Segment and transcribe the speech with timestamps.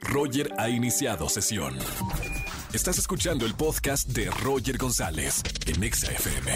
[0.00, 1.76] Roger ha iniciado sesión.
[2.72, 6.52] Estás escuchando el podcast de Roger González en Exa FM.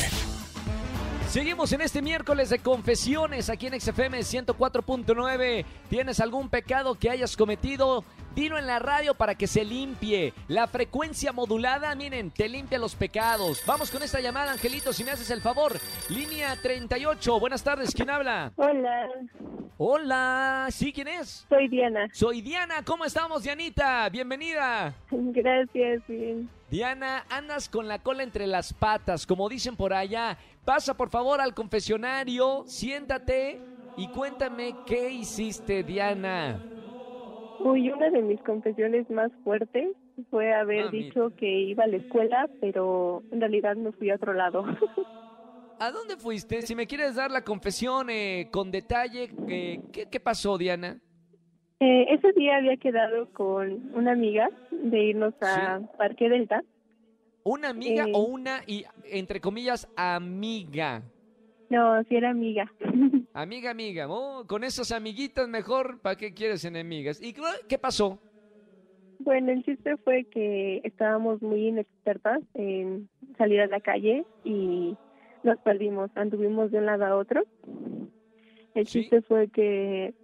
[1.29, 5.64] Seguimos en este miércoles de confesiones aquí en XFM 104.9.
[5.88, 8.04] ¿Tienes algún pecado que hayas cometido?
[8.36, 10.32] Dilo en la radio para que se limpie.
[10.48, 13.62] La frecuencia modulada, miren, te limpia los pecados.
[13.66, 15.72] Vamos con esta llamada, Angelito, si me haces el favor.
[16.09, 17.41] Línea 38.
[17.41, 18.52] Buenas tardes, ¿quién habla?
[18.56, 19.09] Hola,
[19.77, 21.45] Hola, ¿sí quién es?
[21.48, 22.09] soy Diana.
[22.12, 24.09] Soy Diana, ¿cómo estamos, Dianita?
[24.09, 24.95] Bienvenida.
[25.10, 26.48] Gracias, bien.
[26.70, 30.38] Diana, andas con la cola entre las patas, como dicen por allá.
[30.65, 33.60] Pasa por favor al confesionario, siéntate
[33.96, 36.60] y cuéntame qué hiciste, Diana.
[37.60, 39.88] Uy, una de mis confesiones más fuertes
[40.30, 44.15] fue haber Ah, dicho que iba a la escuela, pero en realidad me fui a
[44.16, 44.65] otro lado.
[45.84, 46.62] ¿A dónde fuiste?
[46.62, 50.98] Si me quieres dar la confesión eh, con detalle, eh, ¿qué, qué pasó, Diana?
[51.79, 56.62] Eh, ese día había quedado con una amiga de irnos a Parque Delta.
[57.43, 58.13] ¿Una amiga Eh.
[58.15, 61.02] o una, y entre comillas, amiga?
[61.68, 62.73] No, sí era amiga.
[63.35, 64.07] Amiga, amiga.
[64.09, 67.21] Oh, con esas amiguitas mejor, ¿para qué quieres enemigas?
[67.21, 67.35] ¿Y
[67.69, 68.19] qué pasó?
[69.19, 74.97] bueno, el chiste fue que estábamos muy inexpertas en salir a la calle y
[75.45, 77.42] nos perdimos, anduvimos de un lado a otro.
[78.75, 79.03] El Sí.
[79.03, 80.14] chiste fue que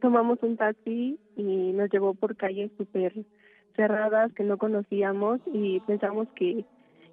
[0.00, 3.12] tomamos un taxi y nos llevó por calles súper
[3.76, 6.64] cerradas que no conocíamos y pensamos que,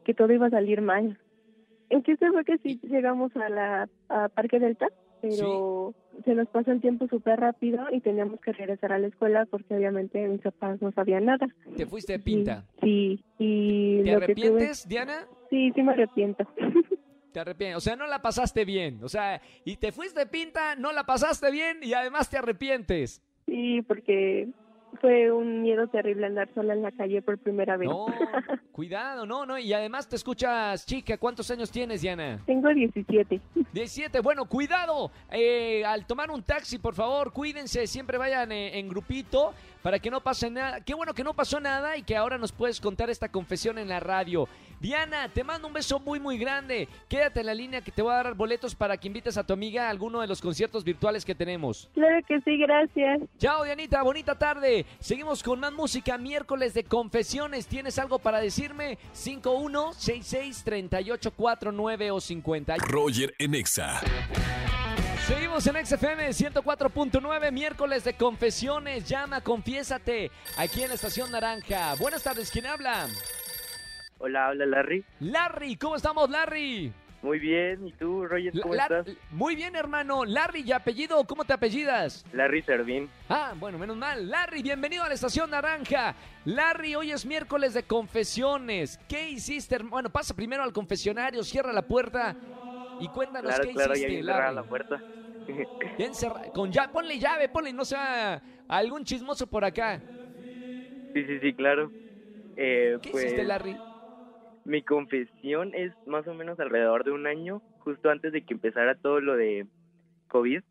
[0.03, 1.19] que todo iba a salir mal.
[1.89, 4.88] El chiste fue que sí llegamos a la a Parque Delta,
[5.21, 5.94] pero
[6.25, 9.75] se nos pasó el tiempo súper rápido y teníamos que regresar a la escuela porque
[9.75, 11.47] obviamente mis papás no sabían nada.
[11.77, 12.66] Te fuiste de pinta.
[12.81, 15.27] Sí, y ¿Te tuve- arrepientes, Diana?
[15.49, 16.47] Sí, sí me arrepiento.
[17.31, 17.77] Te arrepientes.
[17.77, 19.03] O sea, no la pasaste bien.
[19.03, 23.22] O sea, y te fuiste pinta, no la pasaste bien y además te arrepientes.
[23.45, 24.47] sí, porque
[25.00, 27.89] fue un miedo terrible andar sola en la calle por primera vez.
[27.89, 28.05] No,
[28.72, 29.58] cuidado, no, no.
[29.58, 32.39] Y además te escuchas, chica, ¿cuántos años tienes, Diana?
[32.45, 33.40] Tengo 17.
[33.73, 34.19] 17.
[34.22, 35.12] Bueno, cuidado.
[35.31, 37.88] eh, al tomar un taxi, por favor, cuídense.
[37.88, 40.81] Siempre vayan eh, en grupito para que no pase nada.
[40.81, 43.88] Qué bueno que no pasó nada y que ahora nos puedes contar esta confesión en
[43.90, 44.47] la radio.
[44.81, 46.88] Diana, te mando un beso muy, muy grande.
[47.09, 49.52] Quédate en la línea que te voy a dar boletos para que invites a tu
[49.53, 51.90] amiga a alguno de los conciertos virtuales que tenemos.
[51.94, 53.22] Claro que sí, gracias.
[53.38, 54.85] Chao, Dianita, bonita tarde.
[55.00, 57.67] Seguimos con más música, miércoles de confesiones.
[57.67, 58.97] ¿Tienes algo para decirme?
[59.13, 62.77] 51663849 o 50.
[62.77, 64.01] Roger en Exa.
[65.28, 69.07] Seguimos en XFM 104.9, miércoles de confesiones.
[69.07, 71.94] Llama, confiésate, aquí en la Estación Naranja.
[71.99, 73.05] Buenas tardes, ¿quién habla?
[74.17, 75.05] Hola, habla Larry.
[75.19, 76.91] Larry, ¿cómo estamos, Larry?
[77.22, 79.06] Muy bien, ¿y tú, Roger, cómo estás?
[79.31, 80.24] Muy bien, hermano.
[80.24, 81.22] Larry, ¿y apellido?
[81.25, 82.25] ¿Cómo te apellidas?
[82.31, 83.09] Larry Servín.
[83.28, 84.30] Ah, bueno, menos mal.
[84.30, 86.16] Larry, bienvenido a la Estación Naranja.
[86.46, 88.97] Larry, hoy es miércoles de confesiones.
[89.09, 89.78] ¿Qué hiciste?
[89.79, 92.38] Bueno, pasa primero al confesionario, cierra la puerta
[93.02, 94.56] y cuéntanos Claro, qué claro, hiciste, bien Larry.
[94.56, 95.03] la puerta.
[95.97, 100.02] Encerra- con ya, ponle llave, ponle, no sea algún chismoso por acá.
[101.13, 101.91] sí, sí, sí, claro.
[102.56, 103.78] Eh, ¿Qué pues, hiciste, Larry?
[104.66, 108.96] Mi confesión es más o menos alrededor de un año, justo antes de que empezara
[108.96, 109.66] todo lo de
[110.28, 110.62] COVID.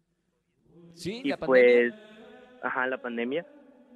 [0.95, 1.91] Sí, Y la pandemia.
[1.91, 1.95] pues,
[2.63, 3.45] ajá, la pandemia.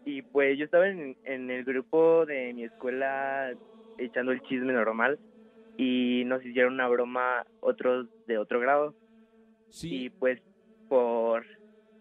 [0.05, 3.53] Y pues yo estaba en, en el grupo de mi escuela
[3.99, 5.19] echando el chisme normal
[5.77, 8.95] y nos hicieron una broma otros de otro grado.
[9.69, 10.11] Y Sí.
[10.19, 10.41] pues
[10.89, 11.47] por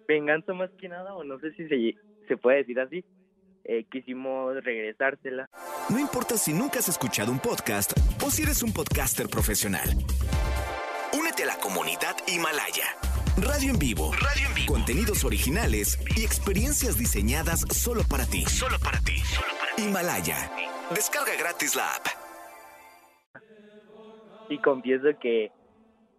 [0.07, 1.95] venganza más que nada, o no sé si se,
[2.27, 3.05] se puede decir así,
[3.63, 5.49] eh, quisimos regresársela.
[5.91, 7.91] No importa si nunca has escuchado un podcast
[8.25, 9.89] o si eres un podcaster profesional.
[11.17, 12.85] Únete a la comunidad Himalaya.
[13.37, 14.11] Radio en vivo.
[14.13, 14.73] Radio en vivo.
[14.73, 18.43] Contenidos originales y experiencias diseñadas solo para ti.
[18.45, 19.15] Solo para ti.
[19.77, 20.51] Himalaya.
[20.93, 22.07] Descarga gratis la app.
[24.49, 25.51] Y confieso que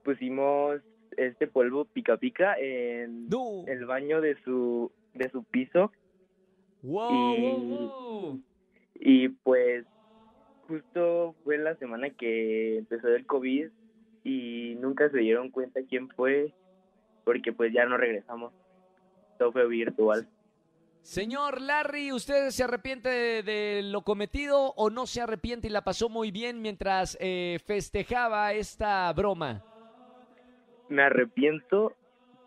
[0.05, 0.81] pusimos
[1.17, 3.65] este polvo pica pica en No.
[3.67, 5.93] el baño de su de su piso
[6.83, 8.43] Wow, y- wow, wow.
[9.05, 9.85] Y pues
[10.69, 13.69] justo fue la semana que empezó el COVID
[14.23, 16.53] y nunca se dieron cuenta quién fue
[17.25, 18.53] porque pues ya no regresamos.
[19.39, 20.27] Todo fue virtual.
[21.03, 25.83] Señor Larry, ¿usted se arrepiente de, de lo cometido o no se arrepiente y la
[25.83, 29.65] pasó muy bien mientras eh, festejaba esta broma?
[30.89, 31.93] Me arrepiento,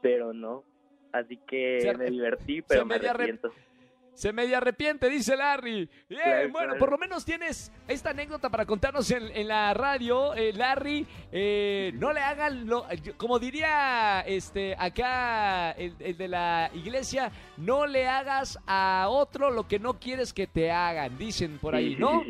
[0.01, 0.63] pero no.
[1.11, 3.53] Así que me divertí, pero me arrep- arrepiento.
[4.15, 5.89] Se media arrepiente, dice Larry.
[6.09, 6.79] Bien, Claro, bueno, claro.
[6.79, 11.05] por lo menos tienes esta anécdota para contarnos en, en la radio, eh, Larry.
[11.31, 12.85] eh, no le hagan, lo,
[13.17, 19.67] como diría este acá el, el de la iglesia, no le hagas a otro lo
[19.67, 22.23] que no quieres que te hagan, dicen por ahí, ¿no?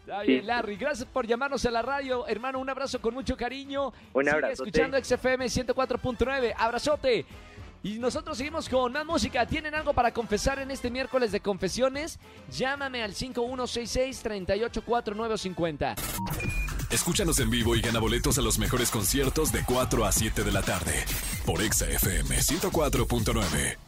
[0.00, 0.76] Está bien, Larry.
[0.76, 2.26] Gracias por llamarnos a la radio.
[2.26, 3.92] Hermano, un abrazo con mucho cariño.
[4.14, 4.52] Un Sigue abrazote.
[4.70, 6.54] escuchando XFM 104.9.
[6.56, 7.26] Abrazote.
[7.82, 9.46] Y nosotros seguimos con más música.
[9.46, 12.18] ¿Tienen algo para confesar en este miércoles de confesiones?
[12.50, 15.94] Llámame al 5166-384950.
[16.90, 20.52] Escúchanos en vivo y gana boletos a los mejores conciertos de 4 a 7 de
[20.52, 21.04] la tarde
[21.44, 23.87] por Exa FM 104.9.